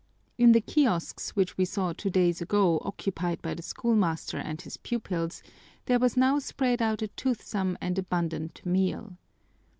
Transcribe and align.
In 0.35 0.53
the 0.53 0.61
kiosks 0.61 1.35
which 1.35 1.59
we 1.59 1.65
saw 1.65 1.93
two 1.93 2.09
days 2.09 2.41
ago 2.41 2.81
occupied 2.83 3.39
by 3.43 3.53
the 3.53 3.61
schoolmaster 3.61 4.39
and 4.39 4.59
his 4.59 4.77
pupils, 4.77 5.43
there 5.85 5.99
was 5.99 6.17
now 6.17 6.39
spread 6.39 6.81
out 6.81 7.03
a 7.03 7.07
toothsome 7.09 7.77
and 7.79 7.99
abundant 7.99 8.65
meal. 8.65 9.17